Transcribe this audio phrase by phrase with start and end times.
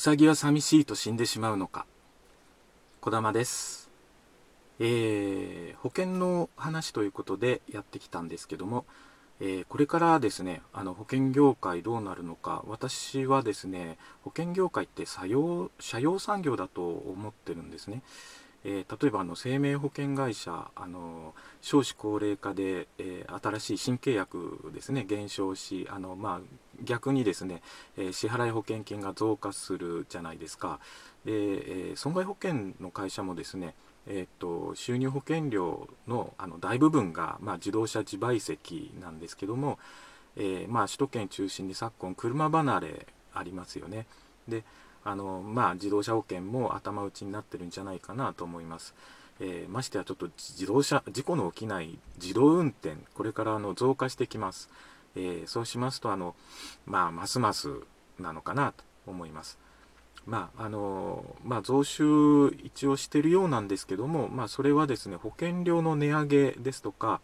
[0.00, 1.84] うさぎは寂しいと死んでしまうのか。
[3.02, 3.90] 児玉です。
[4.78, 8.86] えー、保険の話ということでやってきたんですけども、
[9.40, 18.00] えー、これからですねあの保険業界どうなるのか私はですね保険業界って作用社用産業だと思ってるんですね、
[18.64, 27.62] えー、例えばあの生命保険会社あの少子高齢化で、えー、新しい新契約ですね減少しあの、まあ、逆にですね、
[27.96, 30.78] えー、支払い保険金が増加するじゃないですか
[31.24, 31.32] で、
[31.92, 33.74] え損害保険の会社もですね
[34.06, 39.78] えーと、収入保険料のあの大部分が、まあ、自動車自賠責なんですけども、
[40.36, 44.06] えー、まあ、首都圏中心に昨今車離れありますよね。
[44.48, 44.64] で
[45.04, 48.94] あの、まあ、自動車保険も頭打ちになってるんじゃないかなと思います。
[49.40, 54.68] えー、ましてやちょっと自動車事故の起きない自動運転これからあの増加してきます。
[55.16, 56.36] えー、そうしますとあの、
[56.86, 57.70] まあ、ますます
[58.18, 59.58] なのかなと思います。
[60.26, 67.20] まああのまあ、増収一応してるようなんですけども、まあ、それはですね保険料の値上げですとか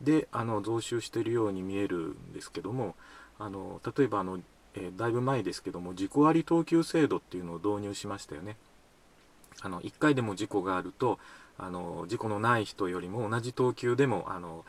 [0.00, 2.96] であの増収しているように見えるんですけども
[3.38, 4.40] あの例えばあの、
[4.74, 8.56] えー、だいぶ前ですけども自己割等級制度っていうのを導入しましたよね。
[9.60, 11.18] あの1回でも事故があると
[11.58, 14.64] あの事故のない人よりも同じ等級でもあの、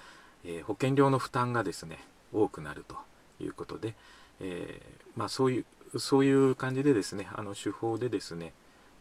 [0.46, 2.00] えー、保険料の負担がですね
[2.34, 2.96] 多くなると
[3.44, 3.96] いうことで、
[4.42, 5.66] えー、まあ、そういう
[6.00, 8.54] そういう感じでですね、あの手法でですね、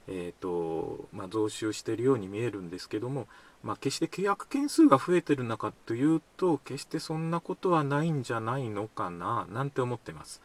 [0.08, 3.26] えーとまあ、増収しているように見えるんですけども、
[3.62, 10.42] まあ、決して契約件数が増えてる中というと、決してそんなことはないんじゃないのかな、なんて思ってます。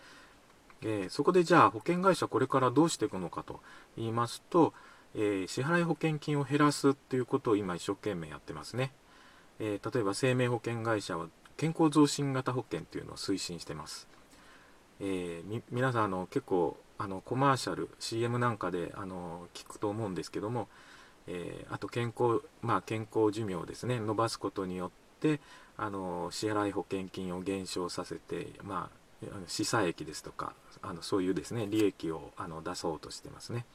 [0.81, 3.61] えー、そこでじゃあ保険会社これからどうしていくのかと
[3.97, 4.73] 言いますと、
[5.15, 8.91] えー、支払い保険金を減らすっていうことを今一生懸命やってますね。
[9.59, 14.07] えー、例えば生命保険会社は健康増進型保険っていうのを推進してます。
[14.99, 20.67] え、皆さんあの結構あのコマーシャル CM なんかであの聞くと思うんですけども、
[21.27, 25.39] え、あと健康、まあ、健康寿命をですね伸ばすことによって
[25.77, 29.06] あの支払い保険金を減少させて、まあ、
[29.47, 33.65] 資産益ですとかあのそういうですね利益をあの出そうとしてますね。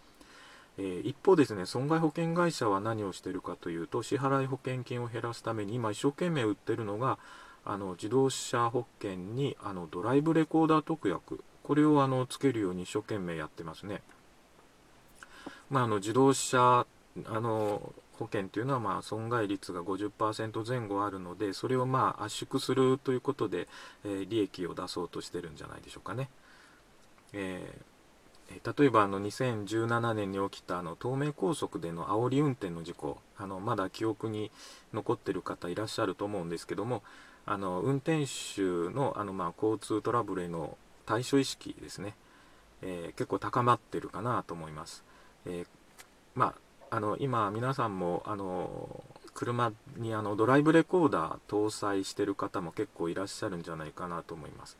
[0.79, 7.19] えー、一方ですね損害保険会社は何をしているかというと支払い保険金を減らすために今一生懸命売ってるのが
[7.65, 14.03] あの自動車保険にあのドライブレコーダー特約これをあのつけるように一生懸命やってますね。
[15.71, 16.87] まあ、あの自動車
[17.27, 23.69] あの保険というのはまあ損害率が50%前後あるのでそれをまあ圧縮するということで、
[24.05, 26.29] えー、利益を出そうとしてるんじゃないでしょうかね。
[27.33, 34.51] えー、例えばあの2017年に起きたあの東名高速での煽り運転の事故あのまだ記憶に
[34.93, 37.03] 残っている方いらっしゃると思うんですけども
[37.47, 38.61] あの運転手
[38.95, 42.15] のあの、まあ、交通トラブルへの対処意識ですね、
[42.83, 45.03] えー、結構高まってるかなと思います。
[45.47, 45.67] え、
[46.35, 46.55] まあ、
[46.93, 54.77] あの今皆さんもあの車にあのドライブレコーダー搭載してる方も結構いらっしゃるんじゃないかなと思います。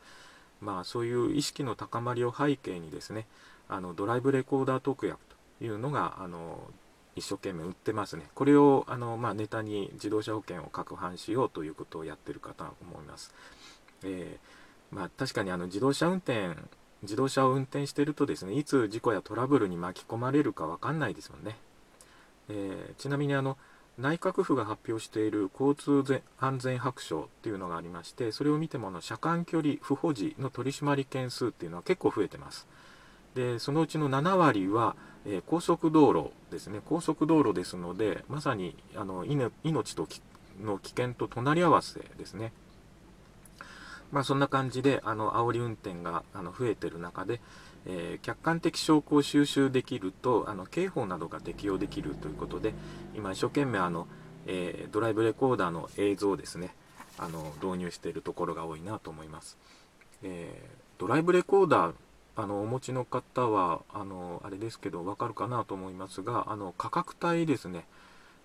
[0.61, 3.25] まあ、そういう意識の高まりを背景にですね
[3.67, 5.19] あのドライブレコーダー特約
[5.59, 6.59] というのがあの
[7.15, 8.29] 一生懸命売ってますね。
[8.35, 13.33] これをあの、まあ、ネタに自動車保険を攪拌しようということをやってるかと思います。
[14.03, 16.49] えー、まあ、確かにあの自動車運転
[17.01, 21.57] 自動車を運転してるとですねいつ事故やトラブルに巻き込まれるか分かんないですもんね。
[22.49, 23.57] えー、ちなみにあの
[23.97, 32.67] 内閣府が発表している交通安全白書っていうのがありましてそれを見てもの車間距離不保持の取り締まり件数っていうのは結構増えてます。
[33.35, 34.95] でそのうちの7割は
[35.25, 40.07] えー、高速道路ですね高速道路ですのでまさにあの命と
[40.61, 42.51] の危険と隣り合わせですね
[44.11, 47.41] まあそんな感じであの煽り運転があの増えてる中で、
[47.85, 52.73] えー、客観的証拠を収集できるとあの刑法などが適用できるということで
[53.15, 54.07] 今一生懸命あの、
[54.47, 56.73] えー、ドライブレコーダーの映像をですね
[57.17, 59.57] あの導入しているところが多いなと思います、
[60.23, 61.93] えー、ドライブレコーダー
[62.35, 67.85] あのお持ちの方はあのあれですけどわかるかなと思いますがあの価格帯ですね。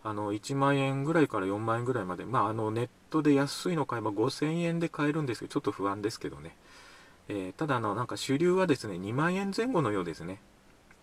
[0.05, 6.57] あの1万円ぐらいから4万円ぐらいまで、まあ、あのネットで安いの買えば5000円で買えるんですけどちょっと不安ですけどね、
[7.29, 10.41] えー、ただあのなんか主流はですね2万円前後のようですね、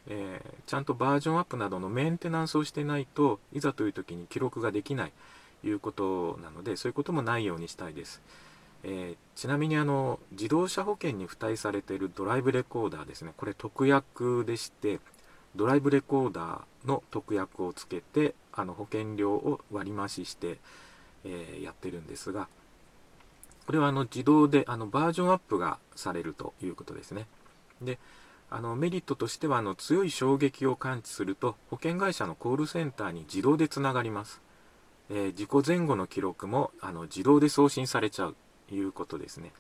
[0.07, 5.13] えー、ちゃんとバージョンアップなどのメンテナンスをしてないといざという時に記録ができない
[5.62, 8.22] ということなのでそういうこともないようにしたいです。
[8.88, 15.00] えー、ちなみにあの自動車保険に付帯されているドライブレコーダーですねこれ特約でして
[15.56, 20.60] ドライブレコーダーの特約をつけてあの保険料を割り増しして、
[21.24, 22.48] えー、やってるんですが
[23.66, 27.28] これはあの自動であのバージョンアップがされるということですね。
[27.82, 28.00] で
[28.50, 34.42] あのメリットとしてはあの強い衝撃を感知すると保険会社のコールセンターに自動でつながります、
[35.10, 38.36] えー、事故前後の記録もあの自動で送信されちゃう
[38.70, 39.52] ということですね、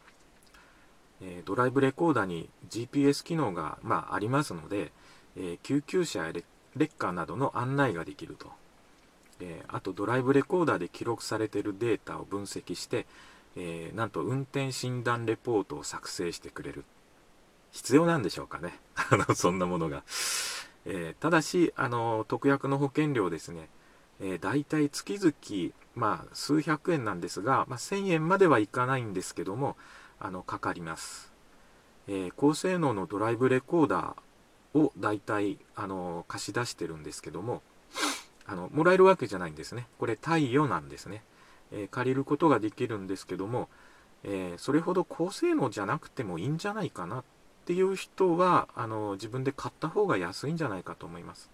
[1.21, 4.91] えー、ドライブレコーダーに GPS 機能が、まあ、ありますので、
[5.35, 6.43] え救急車やレ
[6.77, 8.51] ッカーなどの案内ができると、
[9.39, 13.05] えあとドライブレコーダーで記録されているデータを分析して、
[13.55, 16.83] えなんと運転診断レポートを作成してくれる
[17.75, 18.79] 必要なんでしょうかね。
[18.95, 20.03] あの、そんなものが。
[20.85, 23.69] えー、ただし、あの、特約の保険料ですね、
[24.21, 29.75] えー、大体月々、まあ、数百円なんですが、まあ、1000円まではいかないんですけども、
[30.19, 31.33] あの、かかります。
[32.07, 37.61] えー、高性能のドライブレコーダーを大体、あの、貸し出してるんですけども、
[38.45, 39.87] あの、もらえるわけじゃないんですね。
[39.99, 41.23] これ、貸与なんですね。
[41.71, 43.69] え借りることができるんですけども、
[44.23, 47.23] えそれほど高性能じゃなくてもいいんじゃないかなっ
[47.65, 51.49] ていう人はあの自分で買った方が安いんじゃないかと思います。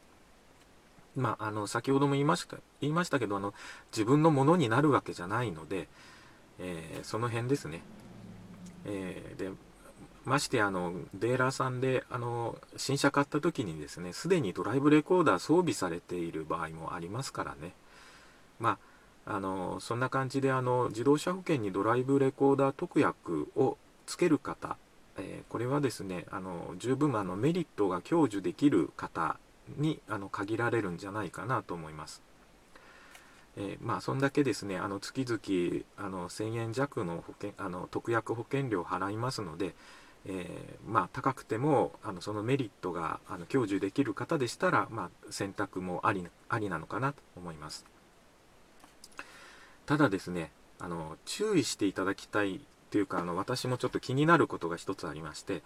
[1.16, 3.54] まあ、あの先ほども言いました言いましたけどあの
[3.92, 5.90] 自分のものになるわけじゃないので、
[6.60, 7.82] えー、その辺ですね。
[8.86, 9.52] えー、で
[10.26, 17.74] ましてあのデーラーさんであの新車買った時にですねすでにドライブレコーダー装備されている場合もありますからね。
[18.60, 18.78] まあ
[19.26, 24.78] あのそんな感じであの自動車保険にドライブレコーダー特約をつける方
[25.18, 29.38] えー、これはですねあの十分あのメリットが享受できる方
[29.78, 32.22] にあの限られるんじゃないかなと思います。
[33.58, 39.76] えー、まあそんだけですねあの月々あの1000円弱の保険あの特約保険料を払いますので、
[40.26, 47.86] えー、まあ高くてもあのそのメリットがあの享受できる方でしたら、まあ、選択もありありなのかなと思います。
[49.92, 52.60] ただですねあの注意していただきたいっ
[52.92, 55.64] ていうかあの私もちょっと気になることが一つありまして、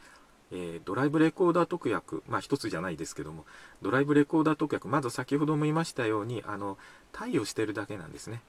[0.51, 3.45] えー、ドライブレコーダー特約まあ一つじゃないですけども
[3.83, 6.79] ドライブレコーダー特約まず先ほども言いましたようにあの
[7.11, 8.41] 貸与してるだけなんですね。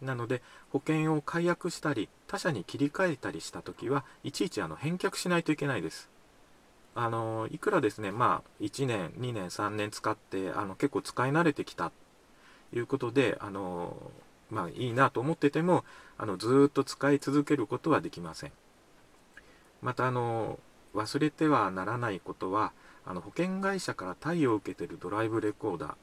[0.00, 6.08] なので保険を解約したり他社に切り替えたりした時はいちいちあの返却しないといけないです。
[6.94, 11.90] あのいくらですねまあ1年2年3年使ってあの結構使い慣れてきた
[12.70, 13.96] ということであの
[14.50, 15.84] まあいいなと思ってても
[16.16, 18.52] あのずっと使い続けることはできません。
[19.82, 20.58] またあの
[20.94, 22.72] 忘れてはならないことは
[23.04, 25.94] あの保険会社から貸与を受けてるドライブレコーダー、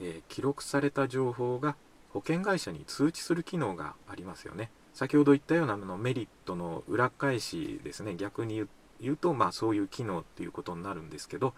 [0.00, 1.76] えー、記録された情報が
[2.12, 4.70] 保険会社に通知する機能がありますよね。
[4.94, 8.16] 先ほど言ったようなのメリットの裏返しですね。
[8.16, 8.66] 逆に
[9.00, 11.54] 言うとまあそういう機能っていうことになるんですけど、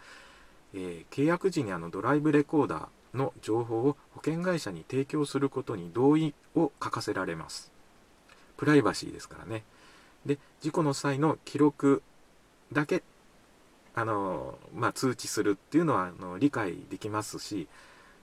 [0.74, 7.70] えー、契約時にあのドライブレコーダーの情報を保険会社に提供することに同意を書かせられます。
[8.56, 9.64] プライバシーですからね。
[10.24, 12.02] で、事故の際の記録
[12.72, 13.02] だけ、
[13.94, 17.68] あの、まあ、通知するっていうのはあの理解できますし、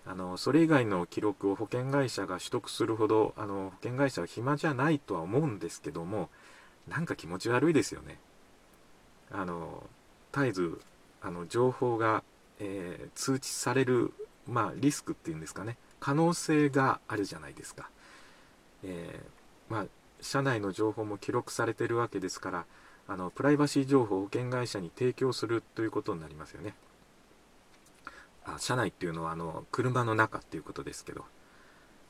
[0.05, 6.29] あの、それ以外の記録を保険会社が取得するほど、あの、保険会社は暇じゃないとは思うんですけども、
[6.87, 8.17] なんか気持ち悪いですよね。
[9.31, 9.83] あの、
[10.33, 10.81] 絶えず、
[11.21, 12.23] あの、情報が、
[12.59, 14.13] えー、通知される
[14.49, 15.77] まあ、リスクっていうんですかね。
[15.99, 17.89] 可能性があるじゃないですか、
[18.83, 19.85] えー、まあ、
[20.21, 22.65] 社内の情報も記録されてるわけですから
[23.07, 26.73] あのプライバシー情報を保険会社に提供するということになりますよね。
[28.45, 31.25] あ社内っていうのはあの車の中っていうことですけど。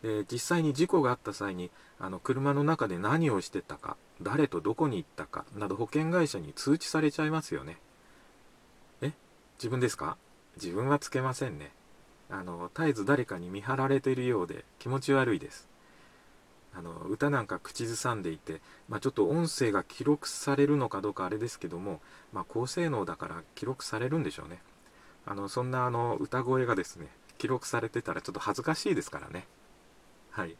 [0.01, 7.77] で実際に事故があった際にあの車の中で何をしてたか誰とどこに行ったかなど保険会社に通知されちゃいますよね。
[9.01, 9.11] え？
[9.57, 10.15] 自分ですか？
[10.55, 11.73] 自分はつけませんね。
[12.29, 15.67] あの絶えず誰かに見張られているようで気持ち悪いです。
[16.73, 21.99] あの歌なんか口ずさんでいて、まあ、ちょっと音声が記録されるのかどうかあれですけども、
[22.31, 24.61] まあ、高性能だから記録されるんでしょうね。
[25.25, 27.07] あのそんなあの歌声がですね
[27.37, 29.47] 記録されてたらちょっと恥ずかしいですからね。
[30.31, 30.55] はい。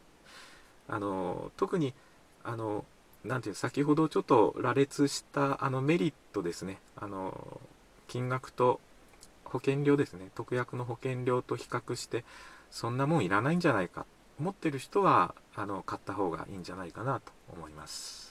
[0.88, 1.94] あの特に
[2.42, 2.84] あの
[3.24, 6.78] なんていう先ほどちょっと羅列したあのメリットですね。
[6.96, 7.60] あの
[8.08, 8.80] 金額と
[9.50, 12.24] 保険料ですね特約の保険料と比較して
[12.70, 14.06] そんなもんいらないんじゃないか
[14.38, 18.29] 持ってる人はあの買った方がいいんじゃないかなと思います。